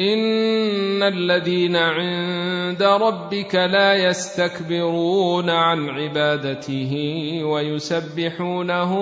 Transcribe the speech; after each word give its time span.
ان 0.00 1.02
الذين 1.02 1.76
عند 1.76 2.82
ربك 2.82 3.54
لا 3.54 3.94
يستكبرون 3.94 5.50
عن 5.50 5.88
عبادته 5.88 6.92
ويسبحونه 7.44 8.94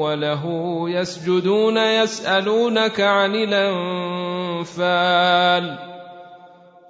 وله 0.00 0.44
يسجدون 0.90 1.76
يسالونك 1.76 3.00
عن 3.00 3.34
الانفال 4.54 5.08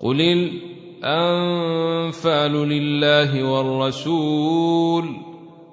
قل 0.01 0.21
الانفال 1.03 2.53
لله 2.53 3.45
والرسول 3.53 5.17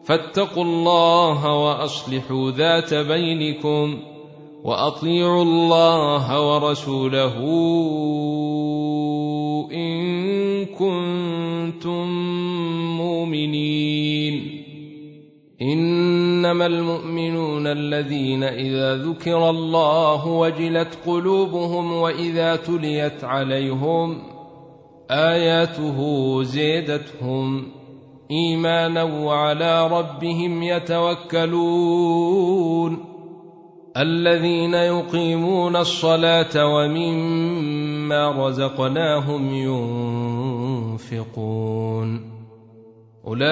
فاتقوا 0.05 0.63
الله 0.63 1.53
واصلحوا 1.53 2.51
ذات 2.51 2.93
بينكم 2.93 4.14
وأطيعوا 4.65 5.43
الله 5.43 6.41
ورسوله 6.41 7.35
إن 9.71 10.65
كنتم 10.65 12.05
مؤمنين. 12.97 14.61
إنما 15.61 16.65
المؤمنون 16.65 17.67
الذين 17.67 18.43
إذا 18.43 18.95
ذكر 18.95 19.49
الله 19.49 20.27
وجلت 20.27 20.97
قلوبهم 21.07 21.93
وإذا 21.93 22.55
تليت 22.55 23.23
عليهم 23.23 24.17
آياته 25.11 25.97
زيدتهم 26.43 27.67
إيمانا 28.31 29.03
وعلى 29.03 29.87
ربهم 29.87 30.63
يتوكلون. 30.63 31.75
الذين 33.97 34.73
يقيمون 34.73 35.75
الصلاة 35.75 36.75
ومما 36.75 38.47
رزقناهم 38.47 39.53
ينفقون. 41.01 42.31
أولئك 43.27 43.47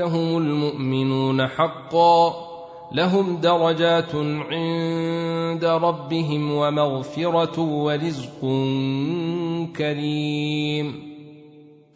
هم 0.00 0.38
المؤمنون 0.38 1.46
حقا. 1.46 2.48
لهم 2.92 3.36
درجات 3.36 4.14
عند 4.50 5.64
ربهم 5.64 6.52
ومغفرة 6.52 7.60
ورزق 7.60 8.40
كريم. 9.76 11.07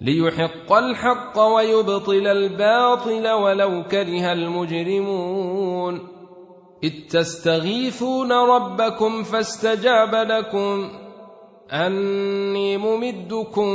ليحق 0.00 0.72
الحق 0.72 1.38
ويبطل 1.38 2.26
الباطل 2.26 3.28
ولو 3.28 3.82
كره 3.90 4.32
المجرمون. 4.32 6.08
إذ 6.84 6.92
تستغيثون 7.10 8.32
ربكم 8.32 9.22
فاستجاب 9.22 10.14
لكم. 10.14 10.88
أني 11.72 12.76
ممدكم 12.76 13.72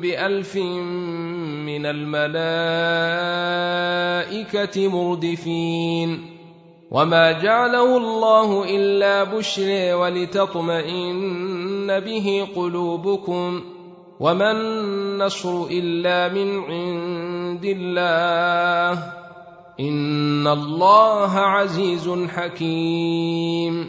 بألف 0.00 0.56
من 1.66 1.86
الملائكة 1.86 2.48
مردفين. 4.88 6.30
وما 6.90 7.32
جعله 7.32 7.96
الله 7.96 8.76
إلا 8.76 9.24
بشري 9.24 9.92
ولتطمئن 9.92 12.00
به 12.00 12.48
قلوبكم. 12.56 13.73
وما 14.20 14.50
النصر 14.50 15.66
الا 15.70 16.28
من 16.28 16.58
عند 16.64 17.64
الله 17.64 18.92
ان 19.80 20.46
الله 20.46 21.32
عزيز 21.38 22.10
حكيم 22.28 23.88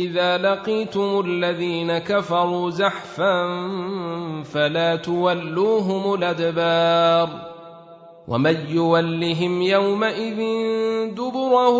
إذا 0.00 0.38
لقيتم 0.38 1.22
الذين 1.26 1.98
كفروا 1.98 2.70
زحفا 2.70 3.46
فلا 4.44 4.96
تولوهم 4.96 6.14
الأدبار 6.14 7.28
ومن 8.28 8.56
يولهم 8.68 9.62
يومئذ 9.62 10.36
دبره 11.14 11.78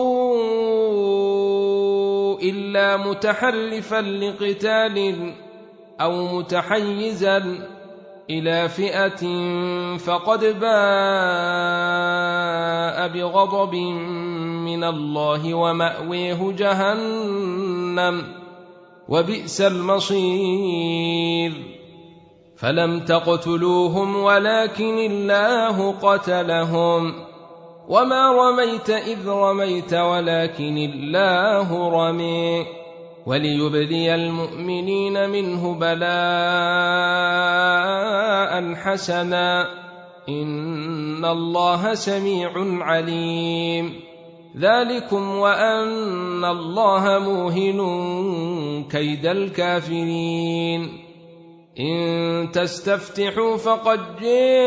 إلا 2.43 2.97
متحرفا 2.97 4.01
لقتال 4.01 5.33
أو 6.01 6.39
متحيزا 6.39 7.59
إلى 8.31 8.69
فئة 8.69 9.17
فقد 9.97 10.41
باء 10.61 10.71
بغضب 13.09 13.75
من 14.65 14.85
الله 14.85 15.55
ومأويه 15.55 16.53
جهنم. 16.59 17.70
وبئس 19.09 19.61
المصير. 19.61 21.53
فلم 22.57 23.01
تقتلوهم 23.01 24.17
ولكن 24.17 24.99
الله 24.99 25.93
قتلهم. 25.93 27.13
وما 27.89 28.33
رميت 28.33 28.91
إذ 28.91 29.29
رميت 29.29 29.95
ولكن 29.95 30.77
الله 30.77 31.89
رمي. 31.89 32.67
وليبلي 33.27 34.15
المؤمنين 34.15 35.31
منه 35.31 35.75
بلاء 35.75 36.11
حسنا. 38.75 39.67
إن 40.29 41.25
الله 41.25 41.95
سميع 41.95 42.51
عليم. 42.85 44.10
ذلكم 44.59 45.39
وأن 45.39 46.45
الله 46.45 47.19
موهن 47.19 47.81
كيد 48.91 49.27
الكافرين. 49.27 51.11
إن 51.81 52.51
تستفتحوا 52.53 53.57
فقد 53.57 54.01
جاءكم 54.21 54.61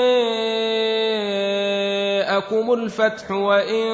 الفتح 2.74 3.32
وإن 3.32 3.88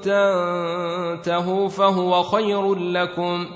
تنتهوا 0.00 1.68
فهو 1.68 2.22
خير 2.22 2.74
لكم. 2.74 3.46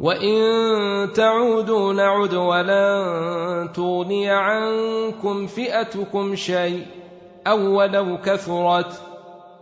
وإن 0.00 1.12
تعودوا 1.12 1.92
نعد 1.92 2.34
ولن 2.34 3.72
تغني 3.72 4.30
عنكم 4.30 5.46
فئتكم 5.46 6.34
شيء 6.34 6.86
أو 7.46 7.78
ولو 7.78 8.18
كثرت. 8.24 9.07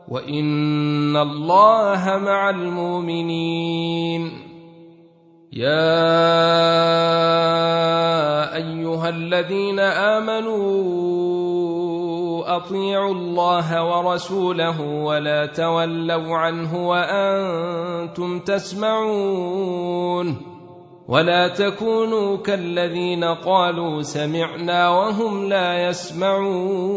وان 0.09 1.17
الله 1.17 2.19
مع 2.23 2.51
المؤمنين. 2.51 4.31
يا 5.53 6.07
ايها 8.55 9.09
الذين 9.09 9.81
امنوا 9.81 10.87
اطيعوا 12.57 13.15
الله 13.15 13.85
ورسوله 13.85 14.81
ولا 14.81 15.47
تولوا 15.47 16.37
عنه 16.37 16.89
وأنتم 16.89 18.39
تسمعون. 18.39 19.77
ولا 21.09 21.49
تكونوا 21.49 22.37
كالذين 22.37 23.25
قالوا 23.25 24.03
سمعنا 24.03 24.89
وهم 24.89 25.49
لا 25.49 25.89
يسمعون. 25.89 26.97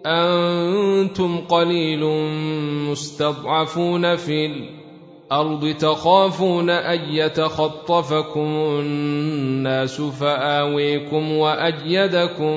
أنتم 0.06 1.38
قليل 1.38 2.06
مستضعفون 2.92 4.16
في 4.16 4.46
الأرض 4.46 4.83
تخافون 5.74 6.70
أن 6.70 7.00
يتخطفكم 7.10 8.56
الناس 8.80 10.02
فآويكم 10.02 11.32
وأيدكم 11.32 12.56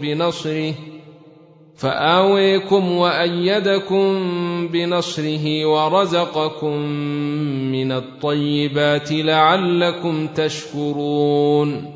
بنصره 0.00 0.74
فآويكم 1.76 2.90
وأيدكم 2.92 4.18
بنصره 4.68 5.66
ورزقكم 5.66 6.76
من 7.72 7.92
الطيبات 7.92 9.12
لعلكم 9.12 10.26
تشكرون 10.26 11.95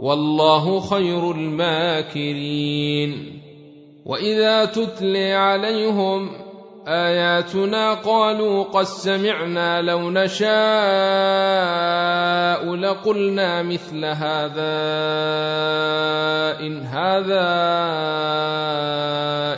والله 0.00 0.80
خير 0.80 1.30
الماكرين. 1.30 3.40
وإذا 4.06 4.64
تتلي 4.64 5.32
عليهم 5.32 6.30
آياتنا 6.88 7.94
قالوا 7.94 8.64
قد 8.64 8.84
سمعنا 8.84 9.82
لو 9.82 10.10
نشاء 10.10 10.54
لقلنا 12.74 13.62
مثل 13.62 14.04
هذا 14.04 14.74
إن 16.60 16.82
هذا 16.82 17.48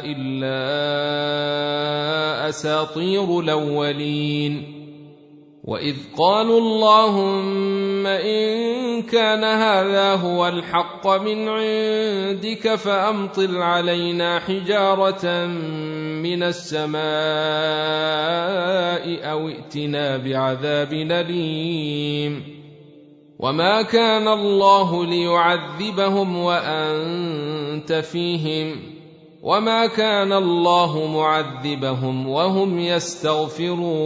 إلا 0.05 0.67
أساطير 2.49 3.41
الأولين. 3.41 4.73
وإذ 5.65 5.97
قالوا 6.19 6.61
اللهم 6.61 8.07
إن 8.07 8.76
كان 9.03 9.45
هذا 9.45 10.15
هو 10.15 10.49
الحق 10.49 11.07
من 11.07 11.49
عندك 11.49 12.75
فأمطر 12.75 13.63
علينا 13.63 14.41
حجارة 14.41 15.47
من 16.23 16.43
السماء 16.43 16.97
أو 19.31 19.49
ائتنا 19.49 20.17
بعذاب 20.17 20.93
أليم. 20.93 22.57
وما 23.39 23.83
كان 23.83 24.29
الله 24.29 25.07
ليعذبهم 25.07 26.37
وأنت 26.37 27.93
فيهم. 27.93 28.77
وما 29.43 29.87
كان 29.87 30.33
الله 30.33 31.07
معذبهم 31.07 32.29
وهم 32.29 32.79
يستغفرون. 32.79 33.97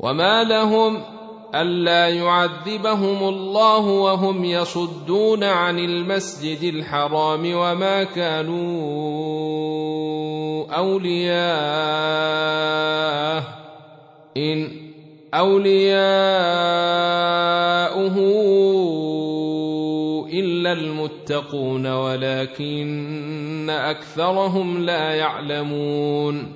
وما 0.00 0.44
لهم 0.44 1.15
ألا 1.60 2.08
يعذبهم 2.08 3.28
الله 3.28 3.86
وهم 3.86 4.44
يصدون 4.44 5.44
عن 5.44 5.78
المسجد 5.78 6.74
الحرام 6.74 7.54
وما 7.54 8.04
كانوا 8.04 8.66
أولياءه 10.76 11.46
إن 14.36 14.70
أولياؤه 15.34 15.86
إلا 20.32 20.72
المتقون 20.72 21.86
ولكن 21.86 23.70
أكثرهم 23.70 24.84
لا 24.84 25.14
يعلمون 25.14 26.55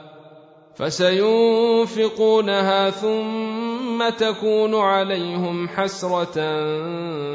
فسينفقونها 0.81 2.89
ثم 2.89 4.09
تكون 4.09 4.75
عليهم 4.75 5.67
حسرة 5.67 6.61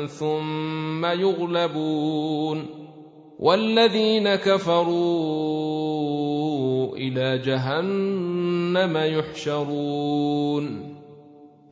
ثم 0.07 1.07
يغلبون. 1.07 2.67
والذين 3.39 4.35
كفروا 4.35 4.97
إلى 6.97 7.39
جهنم 7.39 8.97
يحشرون. 8.97 10.96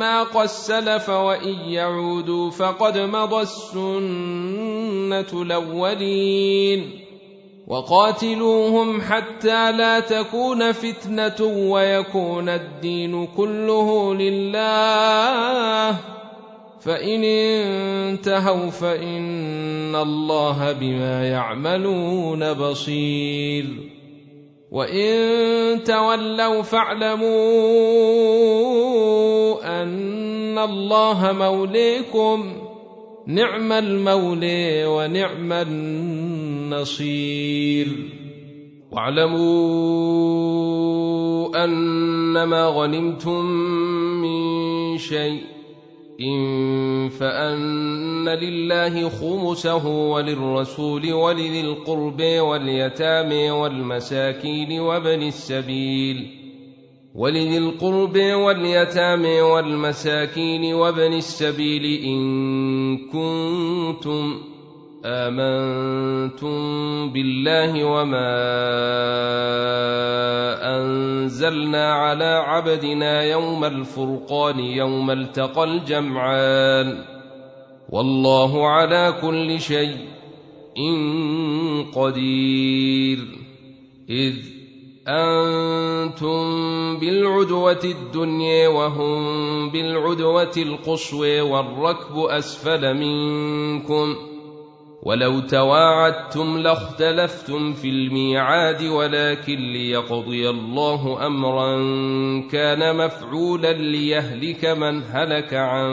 ما 0.00 0.22
قد 0.22 0.46
سلف 0.46 1.08
وإن 1.08 1.58
يعودوا 1.68 2.50
فقد 2.50 2.98
مضى 2.98 3.42
السنة 3.42 5.42
الأولين. 5.42 6.90
وقاتلوهم 7.66 9.00
حتى 9.00 9.72
لا 9.72 10.00
تكون 10.00 10.72
فتنة 10.72 11.70
ويكون 11.70 12.48
الدين 12.48 13.26
كله 13.26 14.14
لله. 14.14 15.96
فإن 16.80 17.24
انتهوا 17.24 18.70
فإن 18.70 19.96
الله 19.96 20.72
بما 20.72 21.28
يعملون 21.28 22.52
بصير. 22.52 23.99
وان 24.70 25.82
تولوا 25.84 26.62
فاعلموا 26.62 27.30
ان 29.82 30.58
الله 30.58 31.32
موليكم 31.32 32.52
نعم 33.26 33.72
المولي 33.72 34.84
ونعم 34.86 35.52
النصير 36.72 37.08
واعلموا 38.92 39.94
انما 41.64 42.66
غنمتم 42.66 43.44
من 44.22 44.98
شيء 44.98 45.42
فأن 47.08 48.28
لله 48.28 49.08
خمسه 49.08 49.86
وللرسول 49.86 51.12
ولذي 51.12 51.60
القرب 51.60 52.22
واليتامى 52.22 53.50
والمساكين 53.50 54.80
وابن 54.80 55.22
السبيل 55.22 56.26
ولذي 57.14 57.58
القرب 57.58 58.16
واليتامى 58.16 59.40
والمساكين 59.40 60.74
وابن 60.74 61.12
السبيل 61.12 62.04
إن 62.04 62.20
كنتم 62.98 64.49
آمنتم 65.04 66.52
بالله 67.12 67.84
وما 67.84 68.32
أنزلنا 70.76 71.92
على 71.92 72.24
عبدنا 72.24 73.22
يوم 73.22 73.64
الفرقان 73.64 74.58
يوم 74.60 75.10
التقى 75.10 75.64
الجمعان 75.64 77.04
والله 77.88 78.68
على 78.68 79.14
كل 79.22 79.60
شيء 79.60 79.96
إن 80.78 81.84
قدير. 81.94 83.18
إذ 84.10 84.34
أنتم 85.08 86.40
بالعدوة 86.98 87.80
الدنيا 87.84 88.68
وهم 88.68 89.70
بالعدوة 89.70 90.52
القصوى 90.56 91.40
والركب 91.40 92.18
أسفل 92.18 92.94
منكم 92.94 94.14
ۖ 94.14 94.29
ولو 95.02 95.40
تواعدتم 95.40 96.58
لاختلفتم 96.58 97.72
في 97.72 97.88
الميعاد 97.88 98.82
ولكن 98.82 99.72
ليقضي 99.72 100.50
الله 100.50 101.26
امرا 101.26 101.76
كان 102.52 102.96
مفعولا 102.96 103.72
ليهلك 103.72 104.64
من 104.64 105.02
هلك 105.02 105.54
عن 105.54 105.90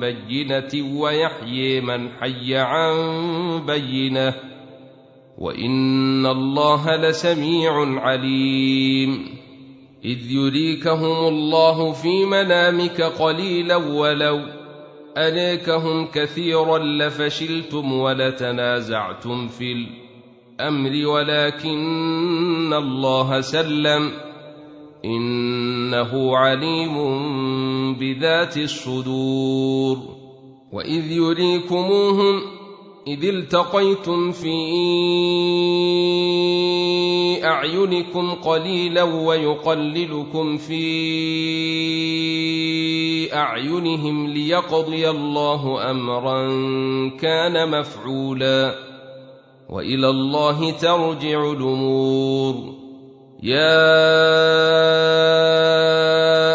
بينه 0.00 0.98
ويحيي 1.00 1.80
من 1.80 2.08
حي 2.20 2.56
عن 2.56 2.96
بينه 3.66 4.34
وان 5.38 6.26
الله 6.26 6.96
لسميع 6.96 8.00
عليم 8.00 9.38
اذ 10.04 10.30
يريكهم 10.30 11.28
الله 11.28 11.92
في 11.92 12.24
منامك 12.24 13.00
قليلا 13.02 13.76
ولو 13.76 14.57
أليكهم 15.18 16.06
كثيرا 16.06 16.78
لفشلتم 16.78 17.92
ولتنازعتم 17.92 19.48
في 19.48 19.72
الأمر 19.72 21.06
ولكن 21.06 22.72
الله 22.72 23.40
سلم. 23.40 24.10
إنه 25.04 26.36
عليم 26.36 26.94
بذات 27.94 28.56
الصدور. 28.56 29.98
وإذ 30.72 31.12
يريكموهم 31.12 32.40
إذ 33.06 33.24
التقيتم 33.24 34.32
في 34.32 34.54
أعينكم 37.44 38.34
قليلا 38.34 39.02
ويقللكم 39.02 40.56
في 40.56 40.84
أعينهم 43.34 44.26
ليقضي 44.26 45.10
الله 45.10 45.90
أمرا 45.90 46.48
كان 47.20 47.70
مفعولا 47.70 48.74
وإلى 49.68 50.08
الله 50.08 50.70
ترجع 50.70 51.52
الأمور. 51.52 52.54
يا 53.42 53.84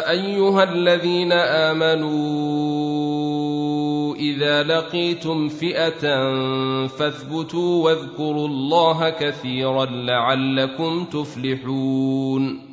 أيها 0.10 0.63
الذين 0.63 1.32
آمنوا 1.32 2.13
إذا 4.15 4.63
لقيتم 4.63 5.50
فئة 5.50 6.01
فاثبتوا 6.88 7.84
واذكروا 7.86 8.48
الله 8.48 9.10
كثيرا 9.10 9.86
لعلكم 9.86 11.06
تفلحون. 11.06 12.73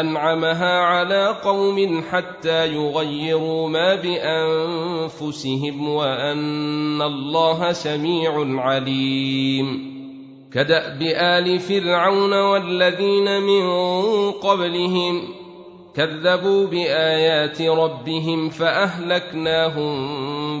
أنعمها 0.00 0.80
على 0.80 1.36
قوم 1.44 2.02
حتى 2.10 2.66
يغيروا 2.66 3.68
ما 3.68 3.94
بأنفسهم 3.94 5.88
وأن 5.88 7.02
الله 7.02 7.72
سميع 7.72 8.62
عليم. 8.62 9.92
كدأب 10.54 11.02
آل 11.02 11.58
فرعون 11.58 12.32
والذين 12.32 13.42
من 13.42 13.64
قبلهم 14.30 15.22
كذبوا 15.94 16.66
بآيات 16.66 17.62
ربهم 17.62 18.48
فأهلكناهم 18.48 19.92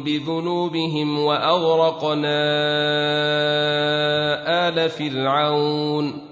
بذنوبهم 0.02 1.18
وأغرقنا 1.18 2.38
آل 4.68 4.90
فرعون. 4.90 6.31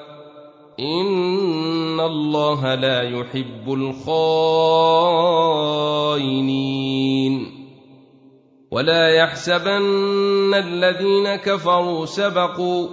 ان 0.81 1.99
الله 1.99 2.75
لا 2.75 3.01
يحب 3.01 3.73
الخائنين 3.73 4.21
ولا 8.71 9.09
يحسبن 9.09 10.53
الذين 10.53 11.35
كفروا 11.35 12.05
سبقوا 12.05 12.87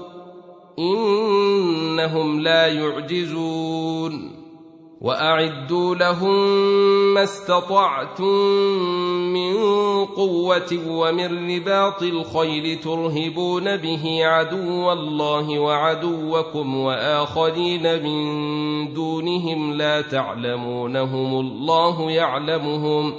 انهم 0.78 2.40
لا 2.40 2.66
يعجزون 2.66 4.38
واعدوا 5.00 5.94
لهم 5.94 6.34
ما 7.14 7.22
استطعتم 7.22 9.17
من 9.38 10.04
قوة 10.04 10.78
ومن 10.88 11.50
رباط 11.50 12.02
الخيل 12.02 12.80
ترهبون 12.80 13.76
به 13.76 14.18
عدو 14.22 14.92
الله 14.92 15.58
وعدوكم 15.58 16.76
وآخرين 16.76 18.02
من 18.02 18.94
دونهم 18.94 19.72
لا 19.72 20.00
تعلمونهم 20.00 21.40
الله 21.40 22.10
يعلمهم 22.10 23.12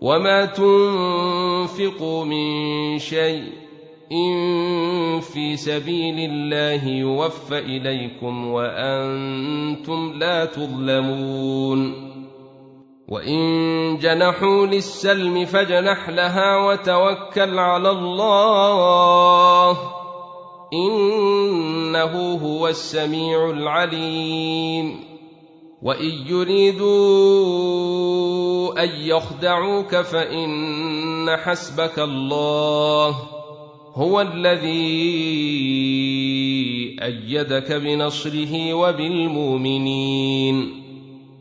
وما 0.00 0.44
تنفقوا 0.44 2.24
من 2.24 2.98
شيء 2.98 3.52
إن 4.12 5.20
في 5.20 5.56
سبيل 5.56 6.30
الله 6.30 6.88
يوفى 6.88 7.58
إليكم 7.58 8.46
وأنتم 8.48 10.12
لا 10.12 10.44
تظلمون 10.44 12.08
وإن 13.08 13.98
جنحوا 13.98 14.66
للسلم 14.66 15.44
فاجنح 15.44 16.08
لها 16.08 16.56
وتوكل 16.56 17.58
على 17.58 17.90
الله 17.90 19.78
إنه 20.72 22.32
هو 22.34 22.68
السميع 22.68 23.50
العليم 23.50 25.00
وإن 25.82 26.26
يريدوا 26.26 26.94
أن 28.84 28.88
يخدعوك 28.88 29.96
فإن 29.96 31.36
حسبك 31.36 31.98
الله 31.98 33.10
ۖ 33.34 33.38
هو 33.98 34.20
الذي 34.20 34.68
إيدك 37.02 37.72
بنصره 37.72 38.74
وبالمؤمنين 38.74 40.54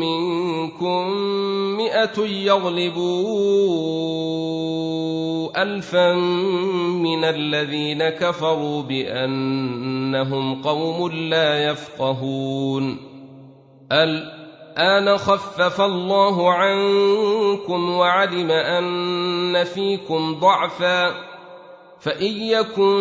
منكم 0.00 1.10
مئة 1.76 2.20
يغلبوا 2.20 3.20
الفا 5.62 6.14
من 7.04 7.24
الذين 7.24 8.08
كفروا 8.08 8.82
بأنهم 8.82 10.62
قوم 10.62 11.12
لا 11.12 11.70
يفقهون. 11.70 12.96
الآن 13.92 15.16
خفف 15.18 15.80
الله 15.80 16.52
عنكم 16.52 17.90
وعلم 17.90 18.50
أن 18.50 19.64
فيكم 19.64 20.34
ضعفا 20.40 21.30
فإن 22.00 22.32
يكن 22.42 22.96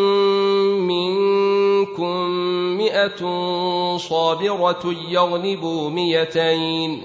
منكم 0.87 1.28
مئة 2.89 3.21
صابرة 3.97 4.95
يغلبوا 5.09 5.89
مئتين 5.89 7.01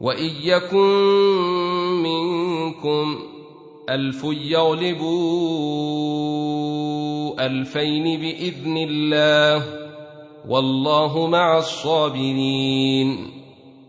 وإن 0.00 0.30
يكن 0.42 0.88
منكم 2.02 3.18
ألف 3.88 4.24
يغلبوا 4.24 5.06
ألفين 7.46 8.20
بإذن 8.20 8.76
الله 8.76 9.64
والله 10.48 11.26
مع 11.26 11.58
الصابرين 11.58 13.30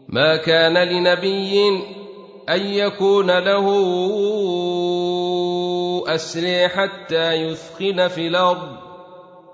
ما 0.10 0.36
كان 0.38 0.78
لنبي 0.78 1.70
أن 2.50 2.66
يكون 2.66 3.40
له 3.40 3.66
أسري 6.08 6.68
حتى 6.68 7.34
يثخن 7.34 8.08
في 8.08 8.28
الأرض 8.28 8.79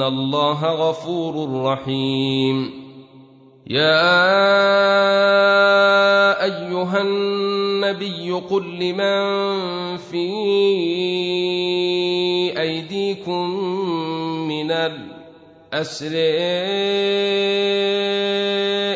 ان 0.00 0.06
الله 0.06 0.64
غفور 0.64 1.62
رحيم. 1.64 2.70
يا 3.66 4.00
ايها 6.44 7.00
النبي 7.02 8.32
قل 8.32 8.62
لمن 8.62 9.96
في 9.96 10.26
ايديكم 12.60 13.50
من 14.48 14.70
الاسرى 14.70 16.30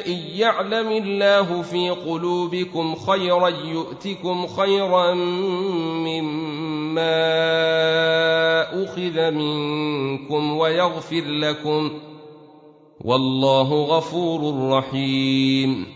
إن 0.07 0.19
يعلم 0.37 0.89
الله 0.89 1.63
في 1.63 1.91
قلوبكم 1.91 2.95
خيرا 2.95 3.49
يؤتكم 3.49 4.47
خيرا 4.47 5.15
مما 5.15 6.74
أخذ 8.85 9.31
منكم 9.31 10.57
ويغفر 10.57 11.25
لكم 11.25 11.91
والله 13.05 13.85
غفور 13.85 14.71
رحيم. 14.71 15.87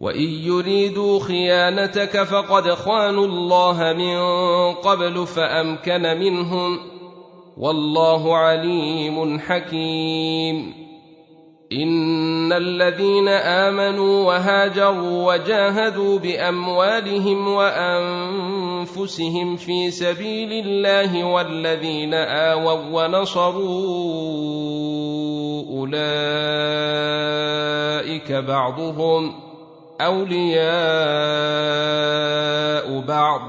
وإن 0.00 0.28
يريدوا 0.28 1.20
خيانتك 1.20 2.22
فقد 2.22 2.70
خانوا 2.70 3.26
الله 3.26 3.92
من 3.92 4.18
قبل 4.74 5.26
فأمكن 5.26 6.02
منهم 6.02 6.78
والله 7.56 8.36
عليم 8.36 9.38
حكيم. 9.38 10.84
ان 11.72 12.52
الذين 12.52 13.28
امنوا 13.28 14.26
وهاجروا 14.26 15.32
وجاهدوا 15.32 16.18
باموالهم 16.18 17.48
وانفسهم 17.48 18.63
في 19.56 19.90
سبيل 19.90 20.66
الله 20.66 21.24
والذين 21.24 22.14
آووا 22.14 23.06
ونصروا 23.06 23.64
أولئك 25.70 26.04
بعضهم 28.32 29.34
أولياء 30.00 30.64
بعض 33.00 33.40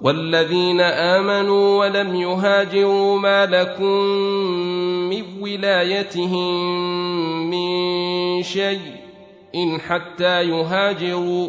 والذين 0.00 0.80
آمنوا 0.80 1.78
ولم 1.78 2.14
يهاجروا 2.14 3.18
ما 3.18 3.46
لكم 3.46 4.00
من 5.10 5.22
ولايتهم 5.40 6.70
من 7.50 8.42
شيء 8.42 8.80
إن 9.54 9.80
حتى 9.80 10.42
يهاجروا 10.42 11.48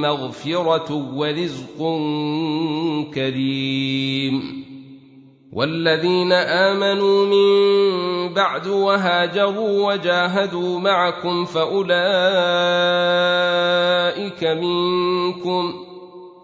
مغفرة 0.00 1.14
ورزق 1.14 1.78
كريم. 3.14 4.60
والذين 5.52 6.32
آمنوا 6.32 7.26
من 7.26 8.34
بعد 8.34 8.66
وهاجروا 8.66 9.92
وجاهدوا 9.92 10.80
معكم 10.80 11.44
فأولئك 11.44 11.94
منكم 14.44 15.74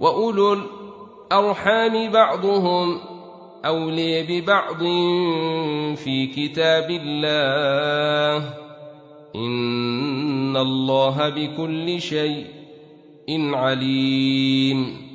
وأولو 0.00 0.52
الأرحام 0.52 2.10
بعضهم 2.10 3.00
أولي 3.64 4.22
ببعض 4.22 4.78
في 5.96 6.26
كتاب 6.26 6.90
الله. 6.90 8.54
إن 9.36 10.56
الله 10.56 11.28
بكل 11.28 12.00
شيء 12.00 12.55
عليم. 13.54 15.05